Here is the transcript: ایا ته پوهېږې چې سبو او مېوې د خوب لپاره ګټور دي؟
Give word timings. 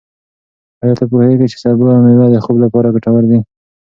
ایا 0.81 0.93
ته 0.99 1.05
پوهېږې 1.11 1.47
چې 1.51 1.57
سبو 1.63 1.85
او 1.93 1.99
مېوې 2.05 2.27
د 2.31 2.37
خوب 2.43 2.57
لپاره 2.65 2.93
ګټور 2.95 3.23
دي؟ 3.29 3.39